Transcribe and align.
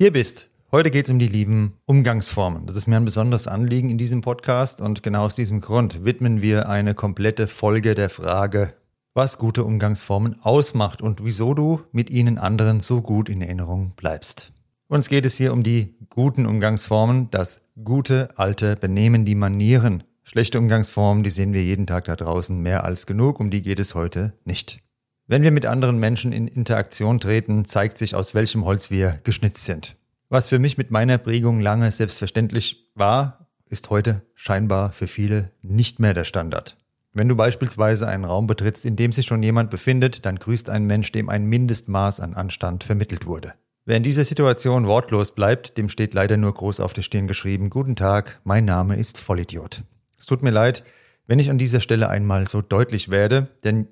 hier 0.00 0.12
bist. 0.12 0.48
Heute 0.72 0.90
geht 0.90 1.08
es 1.08 1.12
um 1.12 1.18
die 1.18 1.28
lieben 1.28 1.74
Umgangsformen. 1.84 2.64
Das 2.64 2.74
ist 2.74 2.86
mir 2.86 2.96
ein 2.96 3.04
besonderes 3.04 3.46
Anliegen 3.46 3.90
in 3.90 3.98
diesem 3.98 4.22
Podcast 4.22 4.80
und 4.80 5.02
genau 5.02 5.24
aus 5.24 5.34
diesem 5.34 5.60
Grund 5.60 6.06
widmen 6.06 6.40
wir 6.40 6.70
eine 6.70 6.94
komplette 6.94 7.46
Folge 7.46 7.94
der 7.94 8.08
Frage, 8.08 8.72
was 9.12 9.36
gute 9.36 9.62
Umgangsformen 9.62 10.40
ausmacht 10.40 11.02
und 11.02 11.22
wieso 11.22 11.52
du 11.52 11.82
mit 11.92 12.08
ihnen 12.08 12.38
anderen 12.38 12.80
so 12.80 13.02
gut 13.02 13.28
in 13.28 13.42
Erinnerung 13.42 13.92
bleibst. 13.94 14.54
Uns 14.88 15.10
geht 15.10 15.26
es 15.26 15.36
hier 15.36 15.52
um 15.52 15.62
die 15.62 15.94
guten 16.08 16.46
Umgangsformen, 16.46 17.30
das 17.30 17.68
gute 17.84 18.30
alte 18.38 18.76
Benehmen, 18.76 19.26
die 19.26 19.34
Manieren. 19.34 20.04
Schlechte 20.22 20.58
Umgangsformen, 20.58 21.24
die 21.24 21.30
sehen 21.30 21.52
wir 21.52 21.62
jeden 21.62 21.86
Tag 21.86 22.06
da 22.06 22.16
draußen 22.16 22.58
mehr 22.58 22.84
als 22.84 23.04
genug, 23.04 23.38
um 23.38 23.50
die 23.50 23.60
geht 23.60 23.78
es 23.78 23.94
heute 23.94 24.32
nicht. 24.46 24.80
Wenn 25.30 25.44
wir 25.44 25.52
mit 25.52 25.64
anderen 25.64 25.98
Menschen 25.98 26.32
in 26.32 26.48
Interaktion 26.48 27.20
treten, 27.20 27.64
zeigt 27.64 27.98
sich, 27.98 28.16
aus 28.16 28.34
welchem 28.34 28.64
Holz 28.64 28.90
wir 28.90 29.20
geschnitzt 29.22 29.64
sind. 29.64 29.96
Was 30.28 30.48
für 30.48 30.58
mich 30.58 30.76
mit 30.76 30.90
meiner 30.90 31.18
Prägung 31.18 31.60
lange 31.60 31.92
selbstverständlich 31.92 32.90
war, 32.96 33.46
ist 33.68 33.90
heute 33.90 34.22
scheinbar 34.34 34.90
für 34.90 35.06
viele 35.06 35.52
nicht 35.62 36.00
mehr 36.00 36.14
der 36.14 36.24
Standard. 36.24 36.76
Wenn 37.12 37.28
du 37.28 37.36
beispielsweise 37.36 38.08
einen 38.08 38.24
Raum 38.24 38.48
betrittst, 38.48 38.84
in 38.84 38.96
dem 38.96 39.12
sich 39.12 39.26
schon 39.26 39.40
jemand 39.44 39.70
befindet, 39.70 40.26
dann 40.26 40.34
grüßt 40.34 40.68
ein 40.68 40.86
Mensch, 40.86 41.12
dem 41.12 41.28
ein 41.28 41.44
Mindestmaß 41.44 42.18
an 42.18 42.34
Anstand 42.34 42.82
vermittelt 42.82 43.24
wurde. 43.24 43.54
Wer 43.84 43.98
in 43.98 44.02
dieser 44.02 44.24
Situation 44.24 44.88
wortlos 44.88 45.32
bleibt, 45.36 45.78
dem 45.78 45.88
steht 45.88 46.12
leider 46.12 46.38
nur 46.38 46.54
groß 46.54 46.80
auf 46.80 46.92
der 46.92 47.02
Stirn 47.02 47.28
geschrieben, 47.28 47.70
Guten 47.70 47.94
Tag, 47.94 48.40
mein 48.42 48.64
Name 48.64 48.96
ist 48.96 49.16
Vollidiot. 49.16 49.84
Es 50.18 50.26
tut 50.26 50.42
mir 50.42 50.50
leid, 50.50 50.82
wenn 51.28 51.38
ich 51.38 51.50
an 51.50 51.58
dieser 51.58 51.78
Stelle 51.78 52.08
einmal 52.08 52.48
so 52.48 52.62
deutlich 52.62 53.12
werde, 53.12 53.46
denn 53.62 53.86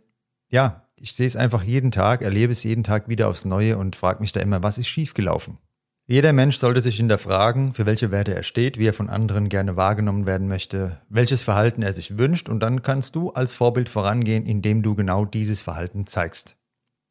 ja, 0.51 0.83
ich 1.01 1.13
sehe 1.13 1.27
es 1.27 1.37
einfach 1.37 1.63
jeden 1.63 1.91
Tag, 1.91 2.23
erlebe 2.23 2.53
es 2.53 2.65
jeden 2.65 2.85
Tag 2.85 3.09
wieder 3.09 3.29
aufs 3.29 3.45
Neue 3.45 3.79
und 3.79 3.97
frage 3.97 4.21
mich 4.21 4.33
da 4.33 4.41
immer, 4.41 4.63
was 4.63 4.79
ist 4.79 4.89
schiefgelaufen? 4.89 5.59
Jeder 6.07 6.33
Mensch 6.33 6.57
sollte 6.57 6.81
sich 6.81 6.97
hinterfragen, 6.97 7.75
für 7.75 7.85
welche 7.85 8.11
Werte 8.11 8.35
er 8.35 8.43
steht, 8.43 8.79
wie 8.79 8.87
er 8.87 8.95
von 8.95 9.11
anderen 9.11 9.51
gerne 9.51 9.77
wahrgenommen 9.77 10.25
werden 10.25 10.49
möchte, 10.49 11.03
welches 11.11 11.43
Verhalten 11.43 11.83
er 11.83 11.93
sich 11.93 12.17
wünscht 12.17 12.49
und 12.49 12.61
dann 12.61 12.83
kannst 12.83 13.15
du 13.15 13.31
als 13.31 13.53
Vorbild 13.53 13.91
vorangehen, 13.91 14.47
indem 14.47 14.83
du 14.83 14.95
genau 14.95 15.27
dieses 15.27 15.61
Verhalten 15.61 16.07
zeigst. 16.07 16.57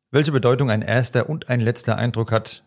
Welche 0.10 0.32
Bedeutung 0.32 0.72
ein 0.72 0.82
erster 0.82 1.30
und 1.30 1.50
ein 1.50 1.60
letzter 1.60 1.98
Eindruck 1.98 2.32
hat, 2.32 2.64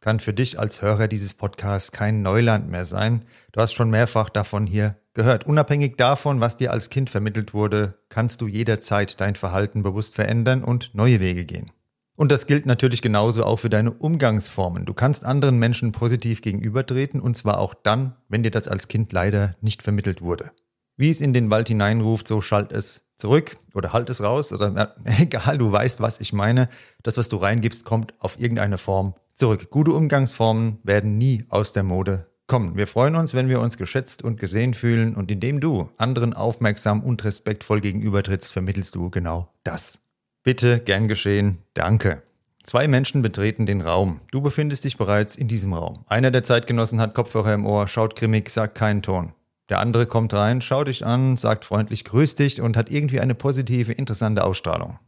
kann 0.00 0.18
für 0.18 0.32
dich 0.32 0.58
als 0.58 0.80
Hörer 0.80 1.08
dieses 1.08 1.34
Podcasts 1.34 1.92
kein 1.92 2.22
Neuland 2.22 2.70
mehr 2.70 2.86
sein. 2.86 3.26
Du 3.52 3.60
hast 3.60 3.74
schon 3.74 3.90
mehrfach 3.90 4.30
davon 4.30 4.66
hier 4.66 4.96
gehört. 5.20 5.44
Unabhängig 5.46 5.98
davon, 5.98 6.40
was 6.40 6.56
dir 6.56 6.72
als 6.72 6.88
Kind 6.88 7.10
vermittelt 7.10 7.52
wurde, 7.52 7.98
kannst 8.08 8.40
du 8.40 8.48
jederzeit 8.48 9.20
dein 9.20 9.34
Verhalten 9.34 9.82
bewusst 9.82 10.14
verändern 10.14 10.64
und 10.64 10.94
neue 10.94 11.20
Wege 11.20 11.44
gehen. 11.44 11.70
Und 12.16 12.32
das 12.32 12.46
gilt 12.46 12.64
natürlich 12.64 13.02
genauso 13.02 13.44
auch 13.44 13.58
für 13.58 13.68
deine 13.68 13.92
Umgangsformen. 13.92 14.86
Du 14.86 14.94
kannst 14.94 15.26
anderen 15.26 15.58
Menschen 15.58 15.92
positiv 15.92 16.40
gegenübertreten 16.40 17.20
und 17.20 17.36
zwar 17.36 17.58
auch 17.58 17.74
dann, 17.74 18.16
wenn 18.30 18.42
dir 18.42 18.50
das 18.50 18.66
als 18.66 18.88
Kind 18.88 19.12
leider 19.12 19.56
nicht 19.60 19.82
vermittelt 19.82 20.22
wurde. 20.22 20.52
Wie 20.96 21.10
es 21.10 21.20
in 21.20 21.34
den 21.34 21.50
Wald 21.50 21.68
hineinruft, 21.68 22.26
so 22.26 22.40
schallt 22.40 22.72
es 22.72 23.04
zurück 23.16 23.58
oder 23.74 23.92
halt 23.92 24.08
es 24.08 24.22
raus 24.22 24.54
oder 24.54 24.72
ja, 24.74 24.94
egal, 25.20 25.58
du 25.58 25.70
weißt, 25.70 26.00
was 26.00 26.20
ich 26.20 26.32
meine. 26.32 26.66
Das, 27.02 27.18
was 27.18 27.28
du 27.28 27.36
reingibst, 27.36 27.84
kommt 27.84 28.14
auf 28.20 28.40
irgendeine 28.40 28.78
Form 28.78 29.14
zurück. 29.34 29.68
Gute 29.68 29.92
Umgangsformen 29.92 30.78
werden 30.82 31.18
nie 31.18 31.44
aus 31.50 31.74
der 31.74 31.82
Mode 31.82 32.29
kommen. 32.50 32.76
Wir 32.76 32.88
freuen 32.88 33.14
uns, 33.14 33.32
wenn 33.32 33.48
wir 33.48 33.60
uns 33.60 33.78
geschätzt 33.78 34.24
und 34.24 34.40
gesehen 34.40 34.74
fühlen 34.74 35.14
und 35.14 35.30
indem 35.30 35.60
du 35.60 35.88
anderen 35.98 36.34
aufmerksam 36.34 37.00
und 37.00 37.22
respektvoll 37.22 37.80
gegenübertrittst, 37.80 38.52
vermittelst 38.52 38.96
du 38.96 39.08
genau 39.08 39.54
das. 39.62 40.00
Bitte, 40.42 40.80
gern 40.80 41.06
geschehen, 41.06 41.58
danke. 41.74 42.22
Zwei 42.64 42.88
Menschen 42.88 43.22
betreten 43.22 43.66
den 43.66 43.80
Raum. 43.80 44.20
Du 44.32 44.40
befindest 44.40 44.84
dich 44.84 44.96
bereits 44.96 45.36
in 45.36 45.46
diesem 45.46 45.72
Raum. 45.74 46.04
Einer 46.08 46.32
der 46.32 46.42
Zeitgenossen 46.42 47.00
hat 47.00 47.14
Kopfhörer 47.14 47.54
im 47.54 47.64
Ohr, 47.64 47.86
schaut 47.86 48.16
grimmig, 48.16 48.50
sagt 48.50 48.74
keinen 48.74 49.02
Ton. 49.02 49.32
Der 49.68 49.78
andere 49.78 50.06
kommt 50.06 50.34
rein, 50.34 50.60
schaut 50.60 50.88
dich 50.88 51.06
an, 51.06 51.36
sagt 51.36 51.64
freundlich 51.64 52.04
Grüß 52.04 52.34
dich 52.34 52.60
und 52.60 52.76
hat 52.76 52.90
irgendwie 52.90 53.20
eine 53.20 53.36
positive, 53.36 53.92
interessante 53.92 54.42
Ausstrahlung. 54.42 54.98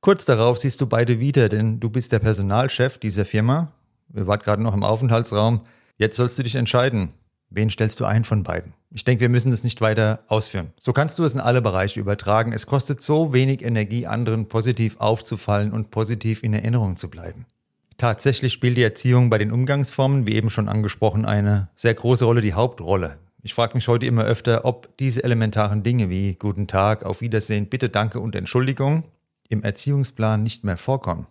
Kurz 0.00 0.24
darauf 0.24 0.56
siehst 0.56 0.80
du 0.80 0.86
beide 0.86 1.20
wieder, 1.20 1.50
denn 1.50 1.78
du 1.78 1.90
bist 1.90 2.12
der 2.12 2.20
Personalchef 2.20 2.96
dieser 2.96 3.26
Firma. 3.26 3.72
Wir 4.08 4.26
wart 4.26 4.44
gerade 4.44 4.62
noch 4.62 4.72
im 4.72 4.82
Aufenthaltsraum. 4.82 5.60
Jetzt 5.98 6.16
sollst 6.16 6.38
du 6.38 6.42
dich 6.42 6.54
entscheiden. 6.54 7.10
Wen 7.48 7.70
stellst 7.70 8.00
du 8.00 8.04
ein 8.04 8.24
von 8.24 8.42
beiden? 8.42 8.74
Ich 8.90 9.04
denke, 9.04 9.22
wir 9.22 9.28
müssen 9.28 9.50
das 9.50 9.64
nicht 9.64 9.80
weiter 9.80 10.20
ausführen. 10.28 10.72
So 10.78 10.92
kannst 10.92 11.18
du 11.18 11.24
es 11.24 11.34
in 11.34 11.40
alle 11.40 11.62
Bereiche 11.62 12.00
übertragen. 12.00 12.52
Es 12.52 12.66
kostet 12.66 13.00
so 13.00 13.32
wenig 13.32 13.62
Energie, 13.62 14.06
anderen 14.06 14.48
positiv 14.48 14.96
aufzufallen 14.98 15.72
und 15.72 15.90
positiv 15.90 16.42
in 16.42 16.52
Erinnerung 16.52 16.96
zu 16.96 17.08
bleiben. 17.08 17.46
Tatsächlich 17.98 18.52
spielt 18.52 18.76
die 18.76 18.82
Erziehung 18.82 19.30
bei 19.30 19.38
den 19.38 19.52
Umgangsformen, 19.52 20.26
wie 20.26 20.34
eben 20.34 20.50
schon 20.50 20.68
angesprochen, 20.68 21.24
eine 21.24 21.68
sehr 21.76 21.94
große 21.94 22.26
Rolle, 22.26 22.42
die 22.42 22.52
Hauptrolle. 22.52 23.18
Ich 23.42 23.54
frage 23.54 23.74
mich 23.74 23.88
heute 23.88 24.04
immer 24.06 24.24
öfter, 24.24 24.64
ob 24.64 24.94
diese 24.98 25.24
elementaren 25.24 25.82
Dinge 25.82 26.10
wie 26.10 26.34
Guten 26.34 26.66
Tag, 26.66 27.04
Auf 27.04 27.22
Wiedersehen, 27.22 27.68
Bitte, 27.68 27.88
Danke 27.88 28.20
und 28.20 28.34
Entschuldigung 28.34 29.04
im 29.48 29.62
Erziehungsplan 29.62 30.42
nicht 30.42 30.64
mehr 30.64 30.76
vorkommen. 30.76 31.26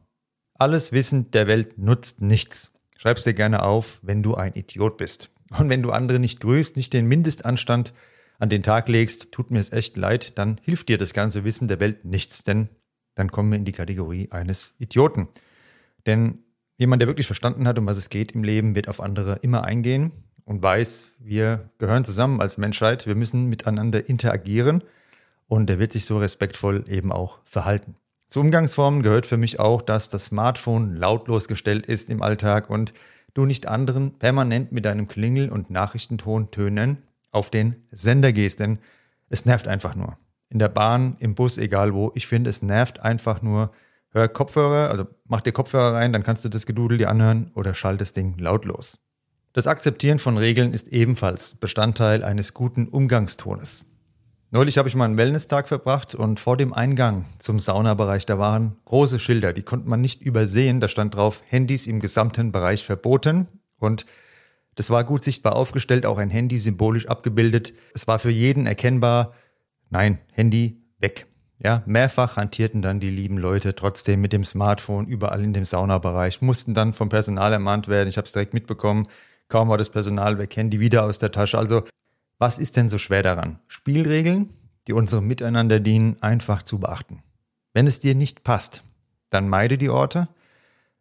Alles 0.56 0.92
Wissen 0.92 1.30
der 1.32 1.48
Welt 1.48 1.78
nutzt 1.78 2.22
nichts. 2.22 2.72
Schreib's 2.98 3.24
dir 3.24 3.34
gerne 3.34 3.64
auf, 3.64 4.00
wenn 4.02 4.24
du 4.24 4.36
ein 4.36 4.54
Idiot 4.54 4.98
bist. 4.98 5.30
Und 5.58 5.70
wenn 5.70 5.84
du 5.84 5.92
andere 5.92 6.20
nicht 6.20 6.40
grüßt, 6.40 6.76
nicht 6.76 6.94
den 6.94 7.06
Mindestanstand 7.08 7.94
an 8.40 8.50
den 8.50 8.64
Tag 8.64 8.90
legst, 8.90 9.32
tut 9.32 9.52
mir 9.52 9.60
es 9.60 9.72
echt 9.72 9.96
leid, 9.98 10.38
dann 10.38 10.60
hilft 10.64 10.90
dir 10.90 10.98
das 10.98 11.14
ganze 11.14 11.44
Wissen 11.44 11.68
der 11.68 11.80
Welt 11.80 12.06
nichts, 12.06 12.44
denn 12.44 12.70
dann 13.16 13.32
kommen 13.32 13.52
wir 13.52 13.58
in 13.58 13.66
die 13.66 13.72
Kategorie 13.72 14.30
eines 14.32 14.76
Idioten. 14.78 15.28
Denn 16.06 16.40
jemand, 16.78 17.02
der 17.02 17.08
wirklich 17.08 17.28
verstanden 17.28 17.68
hat, 17.68 17.80
um 17.80 17.86
was 17.86 17.98
es 17.98 18.10
geht 18.10 18.34
im 18.34 18.44
Leben, 18.44 18.76
wird 18.76 18.90
auf 18.90 19.00
andere 19.00 19.38
immer 19.42 19.64
eingehen 19.64 20.12
und 20.44 20.62
weiß, 20.62 21.12
wir 21.20 21.70
gehören 21.78 22.04
zusammen 22.04 22.42
als 22.42 22.58
Menschheit, 22.58 23.08
wir 23.08 23.16
müssen 23.16 23.48
miteinander 23.48 24.10
interagieren 24.10 24.84
und 25.48 25.70
er 25.70 25.80
wird 25.80 25.94
sich 25.94 26.06
so 26.06 26.18
respektvoll 26.18 26.84
eben 26.90 27.12
auch 27.12 27.40
verhalten. 27.46 27.96
Zu 28.28 28.40
Umgangsformen 28.40 29.04
gehört 29.04 29.28
für 29.28 29.38
mich 29.38 29.60
auch, 29.60 29.82
dass 29.82 30.10
das 30.10 30.26
Smartphone 30.26 30.96
lautlos 30.96 31.48
gestellt 31.48 31.86
ist 31.86 32.10
im 32.10 32.22
Alltag 32.22 32.70
und 32.70 32.94
du 33.34 33.46
nicht 33.46 33.68
anderen 33.68 34.18
permanent 34.18 34.72
mit 34.72 34.86
deinem 34.86 35.08
Klingel- 35.08 35.50
und 35.50 35.70
Nachrichtenton 35.70 36.50
tönen 36.52 37.04
auf 37.32 37.50
den 37.50 37.76
Sender 37.92 38.34
gehst, 38.34 38.60
denn 38.60 38.80
es 39.30 39.46
nervt 39.46 39.68
einfach 39.68 39.96
nur. 39.96 40.18
In 40.50 40.60
der 40.60 40.70
Bahn, 40.70 41.18
im 41.20 41.36
Bus, 41.36 41.58
egal 41.58 41.94
wo, 41.94 42.12
ich 42.16 42.28
finde, 42.28 42.50
es 42.50 42.62
nervt 42.62 43.00
einfach 43.02 43.42
nur. 43.42 43.72
Hör 44.12 44.30
Kopfhörer, 44.30 44.90
also 44.90 45.06
mach 45.26 45.42
dir 45.42 45.52
Kopfhörer 45.52 45.94
rein, 45.94 46.14
dann 46.14 46.24
kannst 46.24 46.46
du 46.46 46.50
das 46.50 46.66
Gedudel 46.66 46.98
dir 46.98 47.10
anhören 47.10 47.52
oder 47.54 47.76
schalt 47.76 48.00
das 48.00 48.14
Ding 48.14 48.38
lautlos. 48.38 49.00
Das 49.52 49.68
Akzeptieren 49.68 50.20
von 50.20 50.38
Regeln 50.38 50.74
ist 50.74 50.88
ebenfalls 50.88 51.56
Bestandteil 51.56 52.24
eines 52.24 52.54
guten 52.54 52.88
Umgangstones. 52.88 53.84
Neulich 54.52 54.78
habe 54.78 54.88
ich 54.88 54.96
mal 54.96 55.06
einen 55.06 55.18
Wellness-Tag 55.18 55.68
verbracht 55.68 56.16
und 56.16 56.40
vor 56.40 56.56
dem 56.56 56.72
Eingang 56.72 57.26
zum 57.40 57.60
Saunabereich, 57.60 58.26
da 58.26 58.40
waren 58.40 58.78
große 58.86 59.20
Schilder, 59.20 59.54
die 59.54 59.64
konnte 59.64 59.90
man 59.90 60.02
nicht 60.02 60.22
übersehen. 60.22 60.80
Da 60.80 60.88
stand 60.88 61.16
drauf, 61.16 61.42
Handys 61.50 61.88
im 61.88 62.00
gesamten 62.00 62.52
Bereich 62.52 62.86
verboten. 62.86 63.48
Und 63.80 64.06
das 64.76 64.90
war 64.90 65.04
gut 65.04 65.24
sichtbar 65.24 65.56
aufgestellt, 65.56 66.06
auch 66.06 66.18
ein 66.18 66.30
Handy 66.30 66.60
symbolisch 66.60 67.08
abgebildet. 67.08 67.74
Es 67.94 68.08
war 68.08 68.20
für 68.20 68.30
jeden 68.30 68.68
erkennbar, 68.68 69.34
nein, 69.90 70.20
Handy 70.32 70.82
weg. 71.00 71.28
Ja, 71.58 71.84
mehrfach 71.86 72.36
hantierten 72.36 72.82
dann 72.82 73.00
die 73.00 73.10
lieben 73.10 73.38
Leute 73.38 73.76
trotzdem 73.76 74.22
mit 74.22 74.34
dem 74.34 74.44
Smartphone 74.44 75.08
überall 75.08 75.44
in 75.44 75.54
dem 75.54 75.66
Saunabereich, 75.66 76.42
mussten 76.42 76.74
dann 76.74 76.94
vom 76.94 77.10
Personal 77.10 77.54
ermahnt 77.54 77.88
werden. 77.88 78.10
Ich 78.10 78.18
habe 78.18 78.26
es 78.26 78.34
direkt 78.34 78.54
mitbekommen. 78.54 79.08
Kaum 79.48 79.70
war 79.70 79.78
das 79.78 79.90
Personal 79.90 80.38
weg, 80.38 80.56
Handy 80.56 80.80
wieder 80.80 81.06
aus 81.06 81.18
der 81.18 81.32
Tasche. 81.32 81.58
Also 81.58 81.84
was 82.38 82.60
ist 82.60 82.78
denn 82.78 82.90
so 82.90 82.98
schwer 82.98 83.24
daran? 83.24 83.60
Spielregeln, 83.68 84.54
die 84.88 84.94
unserem 84.94 85.28
Miteinander 85.28 85.80
dienen, 85.80 86.18
einfach 86.22 86.64
zu 86.64 86.80
beachten. 86.80 87.24
Wenn 87.74 87.88
es 87.88 88.00
dir 88.00 88.16
nicht 88.16 88.44
passt, 88.44 88.84
dann 89.30 89.50
meide 89.50 89.78
die 89.78 89.90
Orte, 89.90 90.28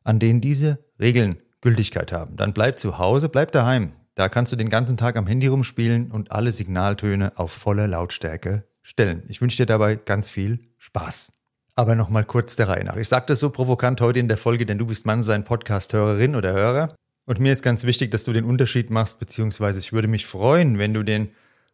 an 0.03 0.19
denen 0.19 0.41
diese 0.41 0.79
Regeln 1.01 1.39
Gültigkeit 1.61 2.13
haben. 2.13 2.37
Dann 2.37 2.53
bleib 2.53 2.79
zu 2.79 2.99
Hause, 2.99 3.29
bleib 3.29 3.53
daheim. 3.53 3.93
Da 4.15 4.29
kannst 4.29 4.53
du 4.53 4.57
den 4.57 4.71
ganzen 4.71 4.97
Tag 4.97 5.17
am 5.17 5.27
Handy 5.27 5.49
rumspielen 5.49 6.13
und 6.13 6.31
alle 6.31 6.53
Signaltöne 6.53 7.33
auf 7.37 7.51
volle 7.51 7.87
Lautstärke 7.87 8.65
stellen. 8.83 9.25
Ich 9.29 9.41
wünsche 9.41 9.57
dir 9.57 9.67
dabei 9.67 9.97
ganz 9.97 10.31
viel 10.31 10.61
Spaß. 10.79 11.33
Aber 11.75 11.97
nochmal 11.97 12.25
kurz 12.25 12.55
der 12.55 12.69
Reihe 12.69 12.85
nach. 12.85 12.97
Ich 12.97 13.09
sage 13.09 13.27
das 13.27 13.41
so 13.41 13.51
provokant 13.51 14.01
heute 14.01 14.21
in 14.21 14.29
der 14.29 14.37
Folge, 14.37 14.67
denn 14.67 14.79
du 14.79 14.87
bist 14.87 15.07
Mann, 15.07 15.25
sein 15.25 15.43
Podcast-Hörerin 15.43 16.37
oder 16.37 16.53
Hörer. 16.53 16.95
Und 17.27 17.41
mir 17.41 17.53
ist 17.53 17.63
ganz 17.63 17.85
wichtig, 17.85 18.11
dass 18.11 18.25
du 18.25 18.33
den 18.33 18.45
Unterschied 18.45 18.91
machst, 18.91 19.19
beziehungsweise 19.19 19.79
ich 19.79 19.93
würde 19.93 20.09
mich 20.09 20.27
freuen, 20.27 20.79
wenn 20.79 20.93
du 20.93 21.03
den 21.03 21.31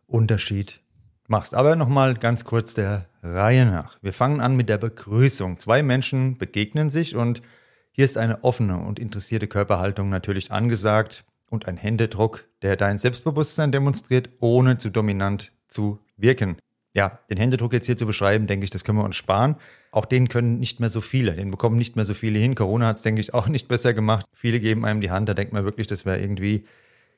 Unterschied 0.07 0.81
machst. 1.27 1.55
Aber 1.55 1.77
nochmal 1.77 2.15
ganz 2.15 2.45
kurz 2.45 2.75
der 2.75 3.07
Reihe 3.23 3.67
nach. 3.67 3.99
Wir 4.03 4.13
fangen 4.13 4.41
an 4.41 4.57
mit 4.57 4.69
der 4.69 4.79
Begrüßung. 4.79 5.59
Zwei 5.59 5.83
Menschen 5.83 6.39
begegnen 6.39 6.91
sich 6.91 7.17
und 7.17 7.43
hier 7.91 8.05
ist 8.05 8.17
eine 8.17 8.45
offene 8.45 8.79
und 8.79 8.99
interessierte 8.99 9.49
Körperhaltung 9.49 10.09
natürlich 10.09 10.53
angesagt 10.53 11.25
und 11.49 11.67
ein 11.67 11.77
Händedruck, 11.77 12.45
der 12.63 12.77
dein 12.77 12.99
Selbstbewusstsein 12.99 13.73
demonstriert, 13.73 14.31
ohne 14.39 14.79
zu 14.79 14.91
dominant 14.91 15.53
zu 15.67 15.99
wirken. 16.17 16.57
Ja, 16.95 17.19
den 17.29 17.39
Händedruck 17.39 17.73
jetzt 17.73 17.87
hier 17.87 17.97
zu 17.97 18.07
beschreiben, 18.07 18.47
denke 18.47 18.65
ich, 18.65 18.71
das 18.71 18.85
können 18.85 18.99
wir 18.99 19.05
uns 19.05 19.17
sparen. 19.17 19.57
Auch 19.93 20.05
den 20.05 20.29
können 20.29 20.59
nicht 20.59 20.79
mehr 20.79 20.91
so 20.91 21.01
viele, 21.01 21.35
den 21.35 21.51
bekommen 21.51 21.77
nicht 21.77 21.97
mehr 21.97 22.05
so 22.05 22.15
viele 22.15 22.39
hin. 22.39 22.55
Corona 22.55 22.87
hat 22.87 22.97
es, 22.97 23.03
denke 23.03 23.21
ich, 23.21 23.35
auch 23.35 23.49
nicht 23.49 23.67
besser 23.67 23.93
gemacht. 23.93 24.25
Viele 24.33 24.61
geben 24.61 24.85
einem 24.85 25.01
die 25.01 25.11
Hand, 25.11 25.29
da 25.29 25.35
denkt 25.35 25.53
man 25.53 25.65
wirklich, 25.65 25.89
das 25.89 26.07
wäre 26.07 26.21
irgendwie, 26.21 26.65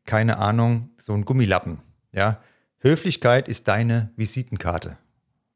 keine 0.06 0.38
Ahnung, 0.38 0.90
so 0.96 1.12
ein 1.12 1.24
Gummilappen. 1.24 1.80
Ja, 2.12 2.40
Höflichkeit 2.78 3.48
ist 3.48 3.68
deine 3.68 4.10
Visitenkarte. 4.16 4.96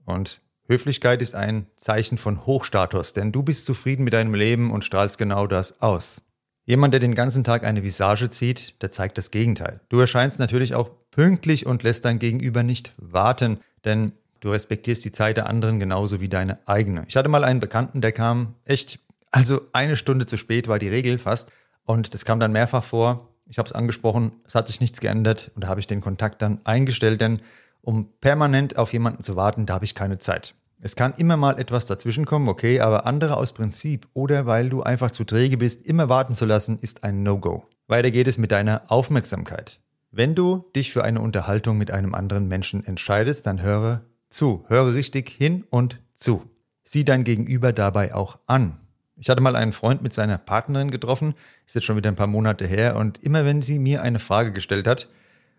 Und 0.04 0.40
Höflichkeit 0.68 1.22
ist 1.22 1.34
ein 1.34 1.66
Zeichen 1.76 2.18
von 2.18 2.44
Hochstatus, 2.44 3.12
denn 3.12 3.32
du 3.32 3.42
bist 3.42 3.66
zufrieden 3.66 4.04
mit 4.04 4.12
deinem 4.12 4.34
Leben 4.34 4.70
und 4.70 4.84
strahlst 4.84 5.16
genau 5.18 5.46
das 5.46 5.80
aus. 5.80 6.22
Jemand, 6.64 6.92
der 6.92 7.00
den 7.00 7.14
ganzen 7.14 7.44
Tag 7.44 7.64
eine 7.64 7.84
Visage 7.84 8.28
zieht, 8.28 8.82
der 8.82 8.90
zeigt 8.90 9.16
das 9.18 9.30
Gegenteil. 9.30 9.80
Du 9.88 10.00
erscheinst 10.00 10.40
natürlich 10.40 10.74
auch 10.74 10.90
pünktlich 11.12 11.64
und 11.64 11.84
lässt 11.84 12.04
dein 12.04 12.18
Gegenüber 12.18 12.64
nicht 12.64 12.92
warten, 12.98 13.60
denn 13.84 14.12
du 14.40 14.50
respektierst 14.50 15.04
die 15.04 15.12
Zeit 15.12 15.36
der 15.36 15.48
anderen 15.48 15.78
genauso 15.78 16.20
wie 16.20 16.28
deine 16.28 16.58
eigene. 16.66 17.04
Ich 17.08 17.16
hatte 17.16 17.28
mal 17.28 17.44
einen 17.44 17.60
Bekannten, 17.60 18.00
der 18.00 18.12
kam 18.12 18.54
echt, 18.64 19.00
also 19.30 19.60
eine 19.72 19.96
Stunde 19.96 20.26
zu 20.26 20.36
spät 20.36 20.68
war 20.68 20.78
die 20.78 20.88
Regel 20.88 21.18
fast 21.18 21.52
und 21.84 22.14
das 22.14 22.24
kam 22.24 22.40
dann 22.40 22.52
mehrfach 22.52 22.84
vor. 22.84 23.34
Ich 23.48 23.58
habe 23.58 23.68
es 23.68 23.72
angesprochen, 23.72 24.32
es 24.44 24.54
hat 24.54 24.66
sich 24.66 24.80
nichts 24.80 25.00
geändert 25.00 25.50
und 25.54 25.64
da 25.64 25.68
habe 25.68 25.80
ich 25.80 25.86
den 25.86 26.00
Kontakt 26.00 26.42
dann 26.42 26.60
eingestellt, 26.64 27.20
denn 27.20 27.40
um 27.80 28.08
permanent 28.20 28.76
auf 28.78 28.92
jemanden 28.92 29.22
zu 29.22 29.36
warten, 29.36 29.66
da 29.66 29.74
habe 29.74 29.84
ich 29.84 29.94
keine 29.94 30.18
Zeit. 30.18 30.54
Es 30.80 30.96
kann 30.96 31.14
immer 31.16 31.36
mal 31.36 31.58
etwas 31.58 31.86
dazwischenkommen, 31.86 32.48
okay, 32.48 32.80
aber 32.80 33.06
andere 33.06 33.36
aus 33.36 33.52
Prinzip 33.52 34.06
oder 34.12 34.46
weil 34.46 34.68
du 34.68 34.82
einfach 34.82 35.10
zu 35.10 35.24
träge 35.24 35.56
bist, 35.56 35.86
immer 35.88 36.08
warten 36.08 36.34
zu 36.34 36.44
lassen, 36.44 36.78
ist 36.78 37.02
ein 37.04 37.22
No-Go. 37.22 37.64
Weiter 37.88 38.10
geht 38.10 38.26
es 38.26 38.36
mit 38.36 38.52
deiner 38.52 38.82
Aufmerksamkeit. 38.88 39.80
Wenn 40.10 40.34
du 40.34 40.64
dich 40.74 40.92
für 40.92 41.04
eine 41.04 41.20
Unterhaltung 41.20 41.78
mit 41.78 41.90
einem 41.90 42.14
anderen 42.14 42.48
Menschen 42.48 42.84
entscheidest, 42.84 43.46
dann 43.46 43.62
höre 43.62 44.02
zu. 44.28 44.64
Höre 44.68 44.94
richtig 44.94 45.28
hin 45.30 45.64
und 45.70 46.00
zu. 46.14 46.42
Sieh 46.84 47.04
dein 47.04 47.24
Gegenüber 47.24 47.72
dabei 47.72 48.14
auch 48.14 48.38
an. 48.46 48.78
Ich 49.16 49.30
hatte 49.30 49.40
mal 49.40 49.56
einen 49.56 49.72
Freund 49.72 50.02
mit 50.02 50.12
seiner 50.12 50.38
Partnerin 50.38 50.90
getroffen, 50.90 51.34
ist 51.66 51.74
jetzt 51.74 51.84
schon 51.84 51.96
wieder 51.96 52.10
ein 52.10 52.16
paar 52.16 52.26
Monate 52.26 52.66
her, 52.66 52.96
und 52.96 53.22
immer 53.22 53.44
wenn 53.44 53.62
sie 53.62 53.78
mir 53.78 54.02
eine 54.02 54.18
Frage 54.18 54.52
gestellt 54.52 54.86
hat, 54.86 55.08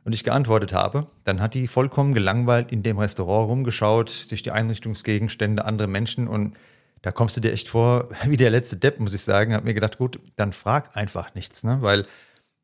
und 0.07 0.13
ich 0.13 0.23
geantwortet 0.23 0.71
habe, 0.71 1.07
dann 1.25 1.41
hat 1.41 1.53
die 1.53 1.67
vollkommen 1.67 2.13
gelangweilt 2.13 2.71
in 2.71 2.81
dem 2.81 2.97
Restaurant 2.97 3.49
rumgeschaut, 3.49 4.09
sich 4.09 4.41
die 4.41 4.51
Einrichtungsgegenstände, 4.51 5.65
andere 5.65 5.89
Menschen 5.89 6.29
und 6.29 6.55
da 7.01 7.11
kommst 7.11 7.35
du 7.35 7.41
dir 7.41 7.51
echt 7.51 7.67
vor 7.67 8.07
wie 8.25 8.37
der 8.37 8.49
letzte 8.49 8.77
Depp, 8.77 9.01
muss 9.01 9.13
ich 9.13 9.23
sagen. 9.23 9.53
Hab 9.53 9.65
mir 9.65 9.73
gedacht, 9.73 9.97
gut, 9.97 10.21
dann 10.37 10.53
frag 10.53 10.95
einfach 10.95 11.35
nichts, 11.35 11.65
ne? 11.65 11.79
Weil 11.81 12.05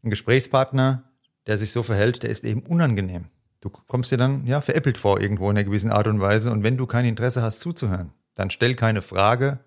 ein 0.04 0.10
Gesprächspartner, 0.10 1.04
der 1.46 1.58
sich 1.58 1.74
so 1.74 1.84
verhält, 1.84 2.24
der 2.24 2.30
ist 2.30 2.46
eben 2.46 2.62
unangenehm. 2.62 3.26
Du 3.64 3.70
kommst 3.70 4.12
dir 4.12 4.18
dann 4.18 4.46
ja 4.46 4.60
veräppelt 4.60 4.98
vor 4.98 5.22
irgendwo 5.22 5.50
in 5.50 5.56
einer 5.56 5.64
gewissen 5.64 5.90
Art 5.90 6.08
und 6.08 6.20
Weise 6.20 6.52
und 6.52 6.64
wenn 6.64 6.76
du 6.76 6.86
kein 6.86 7.06
Interesse 7.06 7.42
hast 7.42 7.62
zuzuhören, 7.62 8.12
dann 8.36 8.50
stell 8.50 8.76
keine 8.76 9.02
Frage 9.02 9.60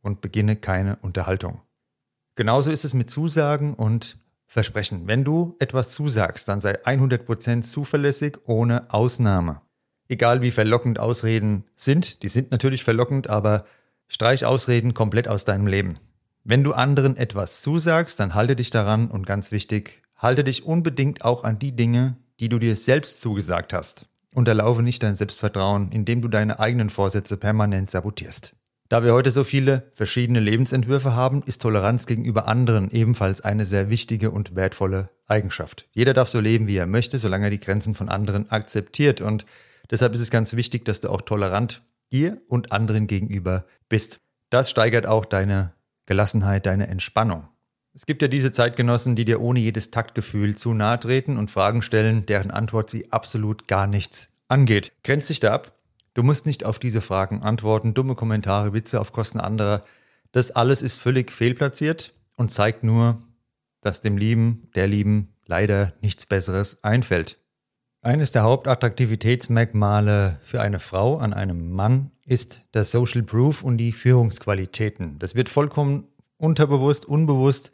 und 0.00 0.22
beginne 0.22 0.56
keine 0.56 0.96
Unterhaltung. 1.02 1.60
Genauso 2.36 2.70
ist 2.70 2.86
es 2.86 2.94
mit 2.94 3.10
Zusagen 3.10 3.74
und 3.74 4.16
Versprechen. 4.46 5.06
Wenn 5.06 5.24
du 5.24 5.56
etwas 5.58 5.90
zusagst, 5.90 6.48
dann 6.48 6.62
sei 6.62 6.82
100% 6.82 7.64
zuverlässig 7.64 8.38
ohne 8.46 8.90
Ausnahme. 8.94 9.60
Egal 10.08 10.40
wie 10.40 10.50
verlockend 10.50 10.98
Ausreden 10.98 11.64
sind, 11.76 12.22
die 12.22 12.28
sind 12.28 12.50
natürlich 12.50 12.82
verlockend, 12.82 13.28
aber 13.28 13.66
streich 14.06 14.46
Ausreden 14.46 14.94
komplett 14.94 15.28
aus 15.28 15.44
deinem 15.44 15.66
Leben. 15.66 15.98
Wenn 16.44 16.64
du 16.64 16.72
anderen 16.72 17.18
etwas 17.18 17.60
zusagst, 17.60 18.18
dann 18.20 18.32
halte 18.32 18.56
dich 18.56 18.70
daran 18.70 19.10
und 19.10 19.26
ganz 19.26 19.52
wichtig, 19.52 20.02
halte 20.16 20.44
dich 20.44 20.64
unbedingt 20.64 21.26
auch 21.26 21.44
an 21.44 21.58
die 21.58 21.76
Dinge, 21.76 22.16
die 22.40 22.48
du 22.48 22.58
dir 22.58 22.76
selbst 22.76 23.20
zugesagt 23.20 23.72
hast. 23.72 24.06
Unterlaufe 24.34 24.82
nicht 24.82 25.02
dein 25.02 25.16
Selbstvertrauen, 25.16 25.90
indem 25.90 26.22
du 26.22 26.28
deine 26.28 26.60
eigenen 26.60 26.90
Vorsätze 26.90 27.36
permanent 27.36 27.90
sabotierst. 27.90 28.54
Da 28.88 29.04
wir 29.04 29.12
heute 29.12 29.30
so 29.30 29.44
viele 29.44 29.90
verschiedene 29.92 30.40
Lebensentwürfe 30.40 31.14
haben, 31.14 31.42
ist 31.44 31.60
Toleranz 31.60 32.06
gegenüber 32.06 32.48
anderen 32.48 32.90
ebenfalls 32.90 33.42
eine 33.42 33.66
sehr 33.66 33.90
wichtige 33.90 34.30
und 34.30 34.56
wertvolle 34.56 35.10
Eigenschaft. 35.26 35.86
Jeder 35.92 36.14
darf 36.14 36.28
so 36.28 36.40
leben, 36.40 36.66
wie 36.68 36.76
er 36.76 36.86
möchte, 36.86 37.18
solange 37.18 37.46
er 37.46 37.50
die 37.50 37.60
Grenzen 37.60 37.94
von 37.94 38.08
anderen 38.08 38.50
akzeptiert. 38.50 39.20
Und 39.20 39.44
deshalb 39.90 40.14
ist 40.14 40.22
es 40.22 40.30
ganz 40.30 40.56
wichtig, 40.56 40.86
dass 40.86 41.00
du 41.00 41.10
auch 41.10 41.20
tolerant 41.20 41.82
dir 42.12 42.40
und 42.48 42.72
anderen 42.72 43.06
gegenüber 43.06 43.66
bist. 43.90 44.20
Das 44.48 44.70
steigert 44.70 45.06
auch 45.06 45.26
deine 45.26 45.74
Gelassenheit, 46.06 46.64
deine 46.64 46.86
Entspannung. 46.86 47.48
Es 47.94 48.06
gibt 48.06 48.22
ja 48.22 48.28
diese 48.28 48.52
Zeitgenossen, 48.52 49.16
die 49.16 49.24
dir 49.24 49.40
ohne 49.40 49.58
jedes 49.60 49.90
Taktgefühl 49.90 50.56
zu 50.56 50.72
nahe 50.72 51.00
treten 51.00 51.36
und 51.36 51.50
Fragen 51.50 51.82
stellen, 51.82 52.26
deren 52.26 52.50
Antwort 52.50 52.90
sie 52.90 53.10
absolut 53.12 53.66
gar 53.66 53.86
nichts 53.86 54.28
angeht. 54.46 54.92
Grenzt 55.02 55.30
dich 55.30 55.40
da 55.40 55.52
ab? 55.52 55.72
Du 56.14 56.22
musst 56.22 56.46
nicht 56.46 56.64
auf 56.64 56.78
diese 56.78 57.00
Fragen 57.00 57.42
antworten, 57.42 57.94
dumme 57.94 58.14
Kommentare, 58.14 58.72
Witze 58.72 59.00
auf 59.00 59.12
Kosten 59.12 59.40
anderer. 59.40 59.84
Das 60.32 60.50
alles 60.50 60.82
ist 60.82 61.00
völlig 61.00 61.30
fehlplatziert 61.32 62.14
und 62.36 62.50
zeigt 62.50 62.82
nur, 62.84 63.22
dass 63.80 64.00
dem 64.00 64.16
Lieben, 64.16 64.68
der 64.74 64.86
Lieben 64.86 65.34
leider 65.46 65.92
nichts 66.00 66.26
Besseres 66.26 66.82
einfällt. 66.82 67.38
Eines 68.00 68.30
der 68.30 68.42
Hauptattraktivitätsmerkmale 68.42 70.38
für 70.42 70.60
eine 70.60 70.78
Frau 70.78 71.18
an 71.18 71.34
einem 71.34 71.72
Mann 71.72 72.10
ist 72.24 72.62
der 72.74 72.84
Social 72.84 73.22
Proof 73.22 73.62
und 73.62 73.78
die 73.78 73.92
Führungsqualitäten. 73.92 75.18
Das 75.18 75.34
wird 75.34 75.48
vollkommen 75.48 76.06
unterbewusst, 76.36 77.06
unbewusst 77.06 77.72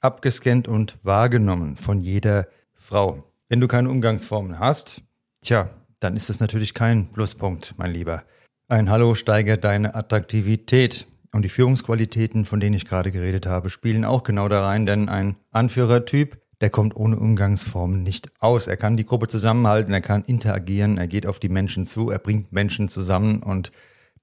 abgescannt 0.00 0.68
und 0.68 0.98
wahrgenommen 1.02 1.76
von 1.76 2.00
jeder 2.00 2.46
Frau. 2.74 3.24
Wenn 3.48 3.60
du 3.60 3.68
keine 3.68 3.90
Umgangsformen 3.90 4.58
hast, 4.58 5.02
tja, 5.40 5.70
dann 6.00 6.16
ist 6.16 6.30
es 6.30 6.40
natürlich 6.40 6.74
kein 6.74 7.08
Pluspunkt, 7.12 7.74
mein 7.76 7.92
Lieber. 7.92 8.22
Ein 8.68 8.90
Hallo 8.90 9.14
steigert 9.14 9.64
deine 9.64 9.94
Attraktivität. 9.94 11.06
Und 11.32 11.42
die 11.42 11.50
Führungsqualitäten, 11.50 12.46
von 12.46 12.60
denen 12.60 12.76
ich 12.76 12.86
gerade 12.86 13.12
geredet 13.12 13.44
habe, 13.44 13.68
spielen 13.68 14.06
auch 14.06 14.22
genau 14.22 14.48
da 14.48 14.64
rein, 14.64 14.86
denn 14.86 15.10
ein 15.10 15.36
Anführertyp, 15.50 16.38
der 16.60 16.70
kommt 16.70 16.96
ohne 16.96 17.18
Umgangsformen 17.18 18.02
nicht 18.02 18.30
aus. 18.40 18.66
Er 18.66 18.78
kann 18.78 18.96
die 18.96 19.04
Gruppe 19.04 19.28
zusammenhalten, 19.28 19.92
er 19.92 20.00
kann 20.00 20.22
interagieren, 20.22 20.96
er 20.96 21.08
geht 21.08 21.26
auf 21.26 21.38
die 21.38 21.50
Menschen 21.50 21.84
zu, 21.84 22.10
er 22.10 22.18
bringt 22.18 22.52
Menschen 22.52 22.88
zusammen 22.88 23.42
und 23.42 23.70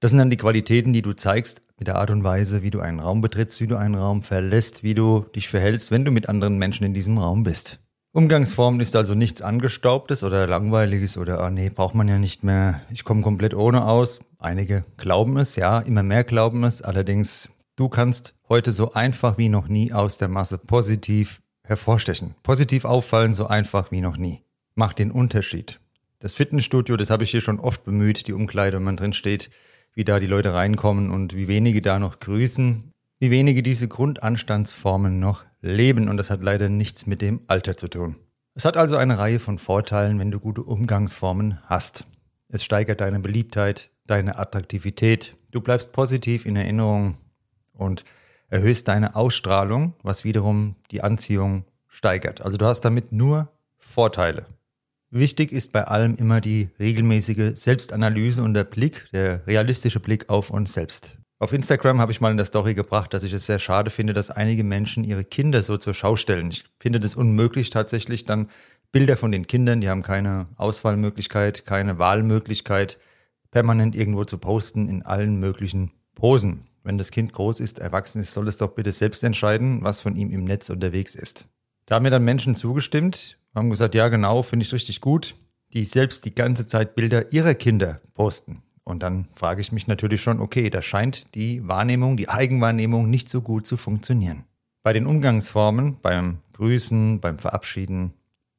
das 0.00 0.10
sind 0.10 0.18
dann 0.18 0.30
die 0.30 0.36
Qualitäten, 0.36 0.92
die 0.92 1.02
du 1.02 1.12
zeigst 1.12 1.62
mit 1.78 1.88
der 1.88 1.96
Art 1.96 2.10
und 2.10 2.24
Weise, 2.24 2.62
wie 2.62 2.70
du 2.70 2.80
einen 2.80 3.00
Raum 3.00 3.20
betrittst, 3.20 3.60
wie 3.60 3.66
du 3.66 3.76
einen 3.76 3.94
Raum 3.94 4.22
verlässt, 4.22 4.82
wie 4.82 4.94
du 4.94 5.26
dich 5.34 5.48
verhältst, 5.48 5.90
wenn 5.90 6.04
du 6.04 6.10
mit 6.10 6.28
anderen 6.28 6.58
Menschen 6.58 6.84
in 6.84 6.94
diesem 6.94 7.18
Raum 7.18 7.42
bist. 7.42 7.80
Umgangsformen 8.12 8.80
ist 8.80 8.94
also 8.94 9.16
nichts 9.16 9.42
Angestaubtes 9.42 10.22
oder 10.22 10.46
Langweiliges 10.46 11.18
oder, 11.18 11.40
ah 11.40 11.50
nee, 11.50 11.68
braucht 11.68 11.96
man 11.96 12.06
ja 12.06 12.16
nicht 12.16 12.44
mehr. 12.44 12.80
Ich 12.92 13.02
komme 13.02 13.22
komplett 13.22 13.54
ohne 13.54 13.86
aus. 13.86 14.20
Einige 14.38 14.84
glauben 14.96 15.36
es, 15.36 15.56
ja, 15.56 15.80
immer 15.80 16.04
mehr 16.04 16.22
glauben 16.22 16.62
es. 16.62 16.80
Allerdings, 16.80 17.48
du 17.74 17.88
kannst 17.88 18.36
heute 18.48 18.70
so 18.70 18.92
einfach 18.92 19.36
wie 19.36 19.48
noch 19.48 19.66
nie 19.66 19.92
aus 19.92 20.16
der 20.16 20.28
Masse 20.28 20.58
positiv 20.58 21.40
hervorstechen. 21.64 22.36
Positiv 22.44 22.84
auffallen, 22.84 23.34
so 23.34 23.48
einfach 23.48 23.90
wie 23.90 24.00
noch 24.00 24.16
nie. 24.16 24.42
Mach 24.76 24.92
den 24.92 25.10
Unterschied. 25.10 25.80
Das 26.20 26.34
Fitnessstudio, 26.34 26.96
das 26.96 27.10
habe 27.10 27.24
ich 27.24 27.32
hier 27.32 27.40
schon 27.40 27.58
oft 27.58 27.84
bemüht, 27.84 28.28
die 28.28 28.32
Umkleide, 28.32 28.76
wenn 28.76 28.84
man 28.84 28.96
drin 28.96 29.12
steht, 29.12 29.50
wie 29.94 30.04
da 30.04 30.20
die 30.20 30.26
Leute 30.26 30.54
reinkommen 30.54 31.10
und 31.10 31.36
wie 31.36 31.48
wenige 31.48 31.80
da 31.80 31.98
noch 31.98 32.20
grüßen, 32.20 32.92
wie 33.18 33.30
wenige 33.30 33.62
diese 33.62 33.88
Grundanstandsformen 33.88 35.18
noch 35.18 35.44
leben 35.60 36.08
und 36.08 36.16
das 36.16 36.30
hat 36.30 36.42
leider 36.42 36.68
nichts 36.68 37.06
mit 37.06 37.22
dem 37.22 37.40
Alter 37.46 37.76
zu 37.76 37.88
tun. 37.88 38.16
Es 38.54 38.64
hat 38.64 38.76
also 38.76 38.96
eine 38.96 39.18
Reihe 39.18 39.40
von 39.40 39.58
Vorteilen, 39.58 40.18
wenn 40.18 40.30
du 40.30 40.38
gute 40.38 40.62
Umgangsformen 40.62 41.58
hast. 41.64 42.04
Es 42.48 42.62
steigert 42.62 43.00
deine 43.00 43.20
Beliebtheit, 43.20 43.90
deine 44.06 44.38
Attraktivität, 44.38 45.34
du 45.50 45.60
bleibst 45.60 45.92
positiv 45.92 46.46
in 46.46 46.56
Erinnerung 46.56 47.16
und 47.72 48.04
erhöhst 48.48 48.86
deine 48.88 49.16
Ausstrahlung, 49.16 49.94
was 50.02 50.24
wiederum 50.24 50.76
die 50.90 51.02
Anziehung 51.02 51.64
steigert. 51.88 52.42
Also 52.42 52.58
du 52.58 52.66
hast 52.66 52.82
damit 52.82 53.12
nur 53.12 53.48
Vorteile. 53.78 54.46
Wichtig 55.16 55.52
ist 55.52 55.72
bei 55.72 55.84
allem 55.84 56.16
immer 56.16 56.40
die 56.40 56.70
regelmäßige 56.80 57.52
Selbstanalyse 57.54 58.42
und 58.42 58.52
der 58.52 58.64
Blick, 58.64 59.06
der 59.12 59.46
realistische 59.46 60.00
Blick 60.00 60.28
auf 60.28 60.50
uns 60.50 60.72
selbst. 60.72 61.18
Auf 61.38 61.52
Instagram 61.52 62.00
habe 62.00 62.10
ich 62.10 62.20
mal 62.20 62.32
in 62.32 62.36
der 62.36 62.46
Story 62.46 62.74
gebracht, 62.74 63.14
dass 63.14 63.22
ich 63.22 63.32
es 63.32 63.46
sehr 63.46 63.60
schade 63.60 63.90
finde, 63.90 64.12
dass 64.12 64.32
einige 64.32 64.64
Menschen 64.64 65.04
ihre 65.04 65.22
Kinder 65.22 65.62
so 65.62 65.76
zur 65.76 65.94
Schau 65.94 66.16
stellen. 66.16 66.50
Ich 66.50 66.64
finde 66.80 66.98
das 66.98 67.14
unmöglich 67.14 67.70
tatsächlich 67.70 68.24
dann 68.24 68.48
Bilder 68.90 69.16
von 69.16 69.30
den 69.30 69.46
Kindern, 69.46 69.80
die 69.80 69.88
haben 69.88 70.02
keine 70.02 70.48
Auswahlmöglichkeit, 70.56 71.64
keine 71.64 72.00
Wahlmöglichkeit, 72.00 72.98
permanent 73.52 73.94
irgendwo 73.94 74.24
zu 74.24 74.38
posten 74.38 74.88
in 74.88 75.02
allen 75.02 75.38
möglichen 75.38 75.92
Posen. 76.16 76.64
Wenn 76.82 76.98
das 76.98 77.12
Kind 77.12 77.32
groß 77.32 77.60
ist, 77.60 77.78
erwachsen 77.78 78.20
ist, 78.20 78.34
soll 78.34 78.48
es 78.48 78.56
doch 78.56 78.74
bitte 78.74 78.90
selbst 78.90 79.22
entscheiden, 79.22 79.84
was 79.84 80.00
von 80.00 80.16
ihm 80.16 80.32
im 80.32 80.42
Netz 80.42 80.70
unterwegs 80.70 81.14
ist. 81.14 81.46
Da 81.86 81.94
haben 81.94 82.02
mir 82.02 82.10
dann 82.10 82.24
Menschen 82.24 82.56
zugestimmt, 82.56 83.38
haben 83.54 83.70
gesagt, 83.70 83.94
ja 83.94 84.08
genau, 84.08 84.42
finde 84.42 84.64
ich 84.64 84.72
richtig 84.72 85.00
gut, 85.00 85.34
die 85.72 85.84
selbst 85.84 86.24
die 86.24 86.34
ganze 86.34 86.66
Zeit 86.66 86.94
Bilder 86.94 87.32
ihrer 87.32 87.54
Kinder 87.54 88.00
posten. 88.14 88.62
Und 88.84 89.02
dann 89.02 89.28
frage 89.32 89.60
ich 89.60 89.72
mich 89.72 89.86
natürlich 89.86 90.20
schon, 90.20 90.40
okay, 90.40 90.68
da 90.68 90.82
scheint 90.82 91.34
die 91.34 91.66
Wahrnehmung, 91.66 92.16
die 92.16 92.28
Eigenwahrnehmung 92.28 93.08
nicht 93.08 93.30
so 93.30 93.40
gut 93.40 93.66
zu 93.66 93.76
funktionieren. 93.76 94.44
Bei 94.82 94.92
den 94.92 95.06
Umgangsformen, 95.06 95.96
beim 96.02 96.38
Grüßen, 96.52 97.20
beim 97.20 97.38
Verabschieden, 97.38 98.12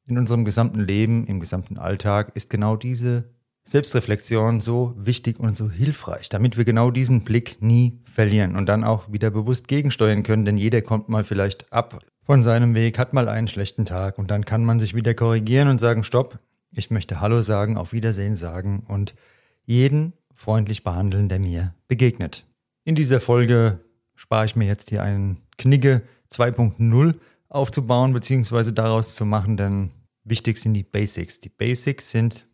in 0.06 0.18
unserem 0.18 0.44
gesamten 0.44 0.80
Leben, 0.80 1.26
im 1.26 1.40
gesamten 1.40 1.78
Alltag 1.78 2.32
ist 2.34 2.50
genau 2.50 2.76
diese 2.76 3.24
Selbstreflexion 3.68 4.60
so 4.60 4.94
wichtig 4.96 5.40
und 5.40 5.56
so 5.56 5.68
hilfreich, 5.68 6.28
damit 6.28 6.56
wir 6.56 6.64
genau 6.64 6.92
diesen 6.92 7.24
Blick 7.24 7.60
nie 7.60 7.98
verlieren 8.04 8.54
und 8.54 8.66
dann 8.66 8.84
auch 8.84 9.10
wieder 9.10 9.30
bewusst 9.30 9.66
gegensteuern 9.66 10.22
können, 10.22 10.44
denn 10.44 10.56
jeder 10.56 10.82
kommt 10.82 11.08
mal 11.08 11.24
vielleicht 11.24 11.72
ab 11.72 11.98
von 12.22 12.44
seinem 12.44 12.76
Weg, 12.76 12.96
hat 12.96 13.12
mal 13.12 13.28
einen 13.28 13.48
schlechten 13.48 13.84
Tag 13.84 14.18
und 14.18 14.30
dann 14.30 14.44
kann 14.44 14.64
man 14.64 14.78
sich 14.78 14.94
wieder 14.94 15.14
korrigieren 15.14 15.66
und 15.66 15.78
sagen, 15.78 16.04
stopp, 16.04 16.38
ich 16.72 16.92
möchte 16.92 17.20
Hallo 17.20 17.42
sagen, 17.42 17.76
auf 17.76 17.92
Wiedersehen 17.92 18.36
sagen 18.36 18.84
und 18.86 19.14
jeden 19.64 20.12
freundlich 20.32 20.84
behandeln, 20.84 21.28
der 21.28 21.40
mir 21.40 21.74
begegnet. 21.88 22.44
In 22.84 22.94
dieser 22.94 23.20
Folge 23.20 23.80
spare 24.14 24.46
ich 24.46 24.54
mir 24.54 24.66
jetzt 24.66 24.90
hier 24.90 25.02
einen 25.02 25.38
Knigge 25.58 26.02
2.0 26.32 27.14
aufzubauen 27.48 28.12
bzw. 28.12 28.70
daraus 28.70 29.16
zu 29.16 29.24
machen, 29.24 29.56
denn 29.56 29.90
wichtig 30.22 30.58
sind 30.58 30.74
die 30.74 30.84
Basics. 30.84 31.40
Die 31.40 31.48
Basics 31.48 32.10
sind 32.10 32.46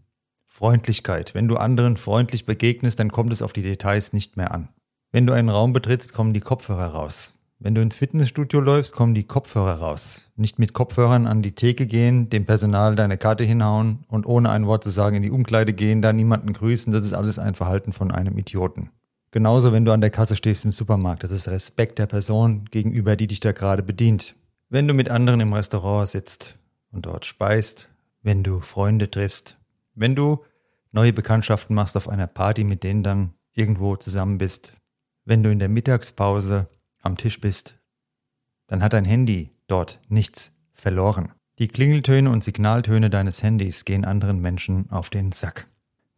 Freundlichkeit. 0.52 1.35
Wenn 1.35 1.49
du 1.49 1.56
anderen 1.56 1.97
freundlich 1.97 2.44
begegnest, 2.44 2.99
dann 2.99 3.11
kommt 3.11 3.32
es 3.32 3.40
auf 3.40 3.54
die 3.54 3.62
Details 3.62 4.12
nicht 4.12 4.37
mehr 4.37 4.52
an. 4.52 4.68
Wenn 5.11 5.26
du 5.26 5.32
einen 5.32 5.49
Raum 5.49 5.73
betrittst, 5.73 6.12
kommen 6.12 6.35
die 6.35 6.40
Kopfhörer 6.40 6.88
raus. 6.88 7.38
Wenn 7.59 7.75
du 7.75 7.80
ins 7.80 7.97
Fitnessstudio 7.97 8.61
läufst, 8.61 8.92
kommen 8.92 9.14
die 9.14 9.25
Kopfhörer 9.25 9.78
raus. 9.78 10.30
Nicht 10.37 10.59
mit 10.59 10.75
Kopfhörern 10.75 11.26
an 11.26 11.40
die 11.40 11.54
Theke 11.54 11.87
gehen, 11.87 12.28
dem 12.28 12.44
Personal 12.44 12.97
deine 12.97 13.16
Karte 13.16 13.44
hinhauen 13.44 14.04
und 14.09 14.26
ohne 14.26 14.50
ein 14.50 14.66
Wort 14.66 14.85
zu 14.85 14.90
sagen 14.90 15.16
in 15.16 15.23
die 15.23 15.30
Umkleide 15.30 15.73
gehen, 15.73 16.02
da 16.02 16.12
niemanden 16.12 16.52
grüßen, 16.52 16.92
das 16.92 17.06
ist 17.06 17.14
alles 17.14 17.38
ein 17.38 17.54
Verhalten 17.54 17.94
von 17.94 18.11
einem 18.11 18.37
Idioten. 18.37 18.90
Genauso, 19.30 19.73
wenn 19.73 19.87
du 19.87 19.92
an 19.92 20.02
der 20.02 20.11
Kasse 20.11 20.37
stehst 20.37 20.66
im 20.66 20.73
Supermarkt, 20.73 21.25
das 21.25 21.30
ist 21.30 21.49
Respekt 21.49 21.99
der 21.99 22.06
Person 22.06 22.66
gegenüber, 22.71 23.16
die 23.16 23.26
dich 23.26 23.40
da 23.40 23.52
gerade 23.52 23.82
bedient. 23.82 24.37
Wenn 24.68 24.87
du 24.87 24.92
mit 24.92 25.09
anderen 25.09 25.40
im 25.40 25.54
Restaurant 25.54 26.09
sitzt 26.09 26.56
und 26.90 27.06
dort 27.06 27.25
speist, 27.25 27.88
wenn 28.23 28.42
du 28.42 28.61
Freunde 28.61 29.11
triffst, 29.11 29.56
wenn 29.94 30.14
du 30.14 30.44
neue 30.92 31.12
Bekanntschaften 31.12 31.75
machst 31.75 31.96
auf 31.96 32.08
einer 32.08 32.26
Party, 32.26 32.64
mit 32.64 32.84
denen 32.84 33.02
dann 33.02 33.34
irgendwo 33.54 33.96
zusammen 33.96 34.38
bist, 34.38 34.72
wenn 35.25 35.42
du 35.42 35.50
in 35.50 35.58
der 35.58 35.68
Mittagspause 35.68 36.68
am 37.00 37.16
Tisch 37.16 37.40
bist, 37.40 37.78
dann 38.66 38.82
hat 38.82 38.92
dein 38.92 39.04
Handy 39.04 39.50
dort 39.66 40.00
nichts 40.08 40.54
verloren. 40.72 41.32
Die 41.58 41.68
Klingeltöne 41.68 42.30
und 42.30 42.42
Signaltöne 42.42 43.11
deines 43.11 43.42
Handys 43.42 43.84
gehen 43.84 44.04
anderen 44.04 44.40
Menschen 44.40 44.90
auf 44.90 45.11
den 45.11 45.32
Sack. 45.32 45.68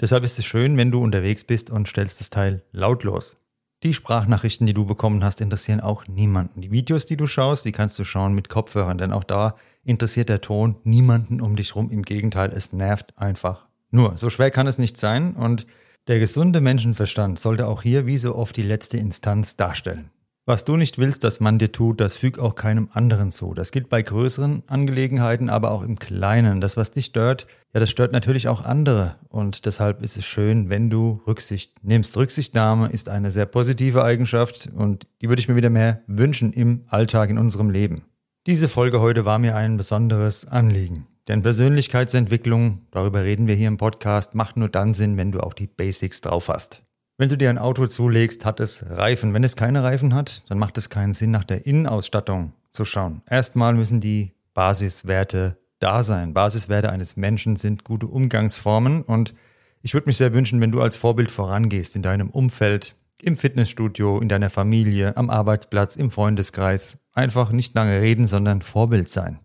Deshalb 0.01 0.25
ist 0.25 0.39
es 0.39 0.45
schön, 0.45 0.77
wenn 0.77 0.91
du 0.91 1.03
unterwegs 1.03 1.45
bist 1.45 1.71
und 1.71 1.89
stellst 1.89 2.21
das 2.21 2.31
Teil 2.31 2.63
lautlos. 2.73 3.37
Die 3.83 3.93
Sprachnachrichten, 3.93 4.67
die 4.67 4.75
du 4.75 4.87
bekommen 4.87 5.23
hast, 5.23 5.41
interessieren 5.41 5.81
auch 5.81 6.07
niemanden. 6.07 6.63
Die 6.63 6.71
Videos, 6.71 7.05
die 7.05 7.17
du 7.17 7.27
schaust, 7.27 7.65
die 7.65 7.73
kannst 7.73 7.99
du 7.99 8.05
schauen 8.05 8.35
mit 8.35 8.49
Kopfhörern, 8.49 8.97
denn 8.97 9.13
auch 9.13 9.25
da 9.25 9.57
interessiert 9.83 10.31
der 10.31 10.41
Ton 10.41 10.77
niemanden 10.85 11.41
um 11.41 11.57
dich 11.57 11.75
rum. 11.75 11.91
Im 11.91 12.03
Gegenteil, 12.03 12.51
es 12.55 12.73
nervt 12.73 13.19
einfach 13.19 13.64
nur. 13.95 14.19
So 14.19 14.29
schwer 14.31 14.51
kann 14.51 14.67
es 14.67 14.79
nicht 14.79 14.97
sein 14.97 15.35
und 15.35 15.67
der 16.07 16.19
gesunde 16.19 16.61
Menschenverstand 16.61 17.39
sollte 17.39 17.67
auch 17.67 17.83
hier 17.83 18.07
wie 18.07 18.19
so 18.19 18.35
oft 18.35 18.57
die 18.57 18.63
letzte 18.63 18.99
Instanz 18.99 19.57
darstellen. 19.57 20.11
Was 20.47 20.67
du 20.67 20.77
nicht 20.77 20.99
willst, 20.99 21.25
dass 21.25 21.41
man 21.41 21.59
dir 21.59 21.73
tut, 21.73 22.03
das 22.03 22.19
füg 22.19 22.39
auch 22.39 22.55
keinem 22.55 22.91
anderen 22.93 23.33
zu. 23.33 23.55
Das 23.55 23.71
gilt 23.71 23.89
bei 23.89 24.03
größeren 24.03 24.65
Angelegenheiten, 24.67 25.49
aber 25.49 25.71
auch 25.71 25.83
im 25.83 25.99
Kleinen. 25.99 26.61
Das, 26.61 26.77
was 26.77 26.91
dich 26.91 27.07
stört, 27.07 27.47
ja, 27.73 27.81
das 27.81 27.89
stört 27.89 28.13
natürlich 28.13 28.49
auch 28.49 28.63
andere. 28.63 29.17
Und 29.31 29.65
deshalb 29.65 30.03
ist 30.03 30.19
es 30.19 30.27
schön, 30.27 30.69
wenn 30.69 30.91
du 30.91 31.23
Rücksicht 31.27 31.83
nimmst. 31.83 32.19
Rücksichtnahme 32.19 32.91
ist 32.91 33.09
eine 33.09 33.31
sehr 33.31 33.47
positive 33.47 34.05
Eigenschaft 34.05 34.69
und 34.77 35.07
die 35.23 35.31
würde 35.31 35.41
ich 35.41 35.49
mir 35.49 35.57
wieder 35.57 35.71
mehr 35.71 36.03
wünschen 36.07 36.53
im 36.53 36.85
Alltag, 36.89 37.31
in 37.31 37.39
unserem 37.39 37.71
Leben. 37.71 38.05
Diese 38.47 38.69
Folge 38.69 39.01
heute 39.01 39.25
war 39.25 39.39
mir 39.39 39.57
ein 39.57 39.79
besonderes 39.79 40.47
Anliegen. 40.47 41.07
Denn 41.29 41.43
Persönlichkeitsentwicklung, 41.43 42.87
darüber 42.91 43.25
reden 43.25 43.47
wir 43.47 43.55
hier 43.55 43.69
im 43.69 43.79
Podcast, 43.79 44.35
macht 44.35 44.57
nur 44.57 44.69
dann 44.69 44.93
Sinn, 44.93 45.17
wenn 45.17 45.33
du 45.33 45.41
auch 45.41 45.55
die 45.55 45.67
Basics 45.67 46.21
drauf 46.21 46.49
hast. 46.49 46.83
Wenn 47.17 47.29
du 47.29 47.39
dir 47.39 47.49
ein 47.49 47.59
Auto 47.59 47.87
zulegst, 47.87 48.45
hat 48.45 48.61
es 48.61 48.85
Reifen. 48.91 49.33
Wenn 49.33 49.45
es 49.45 49.57
keine 49.57 49.83
Reifen 49.83 50.15
hat, 50.15 50.43
dann 50.49 50.59
macht 50.59 50.77
es 50.77 50.91
keinen 50.91 51.13
Sinn, 51.13 51.31
nach 51.31 51.45
der 51.45 51.65
Innenausstattung 51.65 52.53
zu 52.71 52.85
schauen. 52.85 53.23
Erstmal 53.31 53.73
müssen 53.73 54.01
die 54.01 54.33
Basiswerte 54.53 55.57
da 55.79 56.03
sein. 56.03 56.35
Basiswerte 56.35 56.91
eines 56.91 57.17
Menschen 57.17 57.57
sind 57.57 57.85
gute 57.85 58.07
Umgangsformen 58.07 59.03
und 59.03 59.35
ich 59.81 59.95
würde 59.95 60.07
mich 60.07 60.17
sehr 60.17 60.35
wünschen, 60.35 60.61
wenn 60.61 60.73
du 60.73 60.81
als 60.81 60.97
Vorbild 60.97 61.31
vorangehst 61.31 61.95
in 61.95 62.03
deinem 62.03 62.31
Umfeld, 62.31 62.97
im 63.23 63.37
Fitnessstudio, 63.37 64.19
in 64.19 64.29
deiner 64.29 64.51
Familie, 64.51 65.17
am 65.17 65.31
Arbeitsplatz, 65.31 65.97
im 65.97 66.11
Freundeskreis. 66.11 66.99
Einfach 67.13 67.53
nicht 67.53 67.75
lange 67.75 68.01
reden, 68.01 68.27
sondern 68.27 68.61
Vorbild 68.61 69.09
sein. 69.09 69.39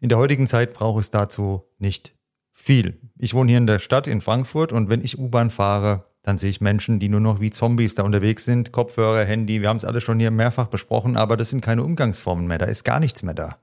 In 0.00 0.08
der 0.08 0.18
heutigen 0.18 0.46
Zeit 0.46 0.74
braucht 0.74 1.00
es 1.00 1.10
dazu 1.10 1.64
nicht 1.78 2.14
viel. 2.52 3.00
Ich 3.18 3.34
wohne 3.34 3.50
hier 3.50 3.58
in 3.58 3.66
der 3.66 3.78
Stadt 3.78 4.06
in 4.06 4.20
Frankfurt 4.20 4.72
und 4.72 4.88
wenn 4.88 5.02
ich 5.02 5.18
U-Bahn 5.18 5.50
fahre, 5.50 6.06
dann 6.22 6.38
sehe 6.38 6.50
ich 6.50 6.60
Menschen, 6.60 6.98
die 6.98 7.08
nur 7.08 7.20
noch 7.20 7.40
wie 7.40 7.50
Zombies 7.50 7.94
da 7.94 8.02
unterwegs 8.02 8.44
sind. 8.44 8.72
Kopfhörer, 8.72 9.24
Handy, 9.24 9.62
wir 9.62 9.68
haben 9.68 9.76
es 9.76 9.84
alle 9.84 10.00
schon 10.00 10.18
hier 10.18 10.30
mehrfach 10.30 10.66
besprochen, 10.66 11.16
aber 11.16 11.36
das 11.36 11.50
sind 11.50 11.60
keine 11.60 11.84
Umgangsformen 11.84 12.46
mehr, 12.46 12.58
da 12.58 12.66
ist 12.66 12.84
gar 12.84 13.00
nichts 13.00 13.22
mehr 13.22 13.34
da. 13.34 13.58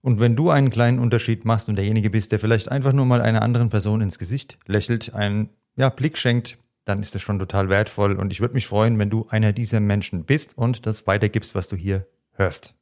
Und 0.00 0.20
wenn 0.20 0.36
du 0.36 0.50
einen 0.50 0.70
kleinen 0.70 1.00
Unterschied 1.00 1.44
machst 1.44 1.68
und 1.68 1.76
derjenige 1.76 2.10
bist, 2.10 2.30
der 2.30 2.38
vielleicht 2.38 2.70
einfach 2.70 2.92
nur 2.92 3.06
mal 3.06 3.20
einer 3.20 3.42
anderen 3.42 3.70
Person 3.70 4.00
ins 4.00 4.18
Gesicht 4.18 4.56
lächelt, 4.66 5.14
einen 5.14 5.50
ja, 5.76 5.88
Blick 5.88 6.16
schenkt, 6.16 6.58
dann 6.84 7.00
ist 7.00 7.16
das 7.16 7.22
schon 7.22 7.40
total 7.40 7.68
wertvoll. 7.68 8.12
Und 8.12 8.32
ich 8.32 8.40
würde 8.40 8.54
mich 8.54 8.68
freuen, 8.68 8.98
wenn 9.00 9.10
du 9.10 9.26
einer 9.28 9.52
dieser 9.52 9.80
Menschen 9.80 10.24
bist 10.24 10.56
und 10.56 10.86
das 10.86 11.08
weitergibst, 11.08 11.56
was 11.56 11.66
du 11.66 11.74
hier 11.74 12.06
hörst. 12.34 12.75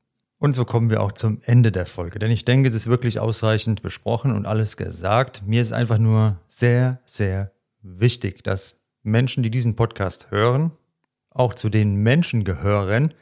Und 0.45 0.53
so 0.53 0.67
kommen 0.67 0.91
wir 0.91 1.03
auch 1.03 1.13
zum 1.13 1.41
Ende 1.45 1.73
der 1.73 1.87
Folge, 1.87 2.19
denn 2.19 2.31
ich 2.31 2.45
denke, 2.45 2.69
es 2.69 2.75
ist 2.75 2.87
wirklich 2.87 3.19
ausreichend 3.19 3.81
besprochen 3.81 4.31
und 4.31 4.45
alles 4.45 4.77
gesagt. 4.77 5.43
Mir 5.47 5.63
ist 5.63 5.73
einfach 5.73 5.97
nur 5.97 6.39
sehr, 6.49 7.01
sehr 7.07 7.53
wichtig, 7.81 8.45
dass 8.45 8.85
Menschen, 9.03 9.43
die 9.43 9.49
diesen 9.51 9.75
Podcast 9.75 10.31
hören, 10.31 10.73
auch 11.31 11.55
zu 11.55 11.71
den 11.71 11.95
Menschen 11.95 12.45
gehören, 12.45 13.15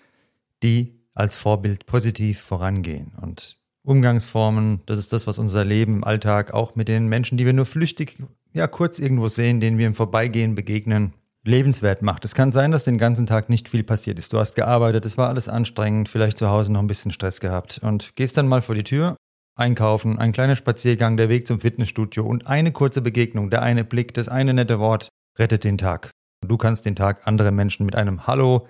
die 0.64 0.99
als 1.14 1.37
Vorbild 1.37 1.87
positiv 1.87 2.41
vorangehen. 2.41 3.12
Und 3.21 3.57
Umgangsformen, 3.85 4.81
das 4.87 4.99
ist 4.99 5.12
das, 5.12 5.29
was 5.29 5.38
unser 5.38 5.64
Leben 5.64 5.99
im 5.99 6.05
Alltag 6.05 6.52
auch 6.52 6.75
mit 6.75 6.88
den 6.88 7.07
Menschen, 7.07 7.38
die 7.38 7.47
wir 7.47 7.52
nur 7.52 7.67
flüchtig, 7.67 8.21
ja 8.52 8.67
kurz 8.67 8.99
irgendwo 8.99 9.29
sehen, 9.29 9.61
denen 9.61 9.79
wir 9.79 9.87
im 9.87 9.95
Vorbeigehen 9.95 10.57
begegnen, 10.57 11.12
lebenswert 11.44 12.02
macht. 12.02 12.25
Es 12.25 12.34
kann 12.34 12.52
sein, 12.52 12.70
dass 12.70 12.84
den 12.84 12.99
ganzen 12.99 13.26
Tag 13.26 13.49
nicht 13.49 13.68
viel 13.68 13.82
passiert 13.82 14.18
ist. 14.18 14.32
Du 14.32 14.38
hast 14.38 14.54
gearbeitet, 14.54 15.04
es 15.06 15.18
war 15.18 15.28
alles 15.28 15.49
anstrengend, 15.49 16.08
vielleicht 16.08 16.38
zu 16.38 16.49
Hause 16.49 16.72
noch 16.72 16.80
ein 16.80 16.87
bisschen 16.87 17.12
Stress 17.12 17.40
gehabt 17.40 17.80
und 17.82 18.14
gehst 18.16 18.37
dann 18.37 18.49
mal 18.49 18.62
vor 18.62 18.75
die 18.75 18.84
Tür, 18.84 19.16
einkaufen, 19.56 20.18
ein 20.18 20.32
kleiner 20.32 20.56
Spaziergang, 20.56 21.16
der 21.16 21.28
Weg 21.28 21.46
zum 21.46 21.61
Fitnessstudio 21.61 22.25
und 22.25 22.46
eine 22.46 22.72
kurze 22.72 23.02
Begegnung, 23.02 23.50
der 23.50 23.62
eine 23.62 23.84
Blick, 23.84 24.14
das 24.14 24.28
eine 24.28 24.54
nette 24.54 24.78
Wort 24.78 25.08
rettet 25.38 25.64
den 25.64 25.78
Tag. 25.78 26.11
Du 26.46 26.56
kannst 26.56 26.87
den 26.87 26.96
Tag 26.96 27.26
andere 27.26 27.52
Menschen 27.52 27.87
mit 27.87 27.96
einem 27.96 28.26
Hallo 28.26 28.66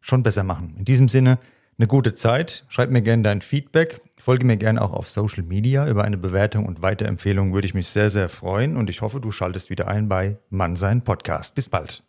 schon 0.00 0.22
besser 0.22 0.44
machen. 0.44 0.74
In 0.78 0.84
diesem 0.84 1.08
Sinne, 1.08 1.38
eine 1.78 1.86
gute 1.86 2.14
Zeit. 2.14 2.64
Schreib 2.68 2.90
mir 2.90 3.02
gerne 3.02 3.22
dein 3.22 3.40
Feedback. 3.40 4.00
Folge 4.24 4.46
mir 4.46 4.56
gerne 4.56 4.80
auch 4.80 4.94
auf 4.94 5.10
Social 5.10 5.42
Media. 5.42 5.86
Über 5.86 6.04
eine 6.04 6.16
Bewertung 6.16 6.64
und 6.64 6.80
Weiterempfehlung 6.80 7.52
würde 7.52 7.66
ich 7.66 7.74
mich 7.74 7.88
sehr, 7.88 8.08
sehr 8.08 8.30
freuen. 8.30 8.78
Und 8.78 8.88
ich 8.88 9.02
hoffe, 9.02 9.20
du 9.20 9.30
schaltest 9.30 9.68
wieder 9.68 9.86
ein 9.86 10.08
bei 10.08 10.38
Mannsein 10.48 11.04
Podcast. 11.04 11.54
Bis 11.54 11.68
bald. 11.68 12.02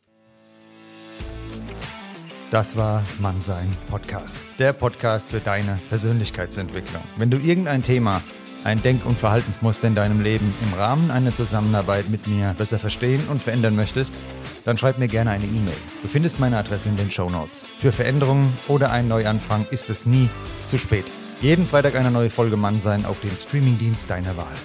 Das 2.52 2.78
war 2.78 3.04
Mannsein 3.20 3.70
Podcast. 3.90 4.38
Der 4.60 4.72
Podcast 4.72 5.28
für 5.30 5.42
deine 5.42 5.78
Persönlichkeitsentwicklung. 5.90 7.04
Wenn 7.18 7.32
du 7.32 7.38
irgendein 7.38 7.84
Thema 7.84 8.22
ein 8.64 8.82
Denk- 8.82 9.06
und 9.06 9.20
Verhaltensmuster 9.20 9.90
in 9.90 9.96
deinem 9.96 10.22
Leben 10.22 10.54
im 10.62 10.74
Rahmen 10.74 11.12
einer 11.12 11.36
Zusammenarbeit 11.36 12.08
mit 12.08 12.28
mir 12.28 12.56
besser 12.58 12.80
verstehen 12.80 13.28
und 13.30 13.44
verändern 13.44 13.76
möchtest, 13.76 14.16
dann 14.64 14.78
schreib 14.78 15.00
mir 15.00 15.10
gerne 15.10 15.32
eine 15.32 15.44
E-Mail. 15.44 15.76
Du 16.02 16.08
findest 16.08 16.40
meine 16.40 16.60
Adresse 16.60 16.88
in 16.88 16.96
den 16.96 17.12
Show 17.12 17.30
Notes. 17.30 17.68
Für 17.78 17.92
Veränderungen 17.92 18.54
oder 18.70 18.90
einen 18.90 19.10
Neuanfang 19.10 19.66
ist 19.70 19.90
es 19.90 20.06
nie 20.06 20.30
zu 20.66 20.78
spät. 20.78 21.04
Jeden 21.42 21.66
Freitag 21.66 21.96
eine 21.96 22.12
neue 22.12 22.30
Folge 22.30 22.58
Mann 22.58 22.80
sein 22.80 23.06
auf 23.06 23.20
dem 23.20 23.36
Streamingdienst 23.36 24.10
deiner 24.10 24.38
Wahl. 24.38 24.56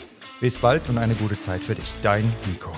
Bis 0.40 0.56
bald 0.56 0.88
und 0.88 0.98
eine 0.98 1.14
gute 1.14 1.38
Zeit 1.38 1.62
für 1.62 1.74
dich. 1.74 1.94
Dein 2.02 2.32
Nico. 2.46 2.72